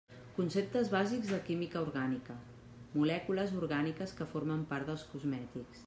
Conceptes 0.35 0.87
bàsics 0.93 1.29
de 1.33 1.37
química 1.49 1.83
orgànica: 1.89 2.39
molècules 2.97 3.55
orgàniques 3.61 4.19
que 4.21 4.29
formen 4.35 4.69
part 4.73 4.91
dels 4.93 5.07
cosmètics. 5.15 5.77